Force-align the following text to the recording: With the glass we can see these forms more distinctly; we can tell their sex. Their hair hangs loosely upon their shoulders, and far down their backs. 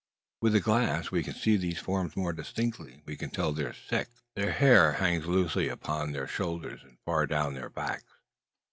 With 0.41 0.53
the 0.53 0.59
glass 0.59 1.11
we 1.11 1.21
can 1.21 1.35
see 1.35 1.57
these 1.57 1.77
forms 1.77 2.17
more 2.17 2.33
distinctly; 2.33 3.03
we 3.05 3.15
can 3.15 3.29
tell 3.29 3.53
their 3.53 3.71
sex. 3.71 4.09
Their 4.35 4.51
hair 4.51 4.93
hangs 4.93 5.27
loosely 5.27 5.69
upon 5.69 6.11
their 6.11 6.25
shoulders, 6.27 6.81
and 6.81 6.97
far 7.05 7.27
down 7.27 7.53
their 7.53 7.69
backs. 7.69 8.11